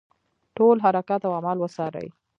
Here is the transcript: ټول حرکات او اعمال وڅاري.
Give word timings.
ټول 0.57 0.75
حرکات 0.85 1.21
او 1.25 1.31
اعمال 1.37 1.57
وڅاري. 1.59 2.07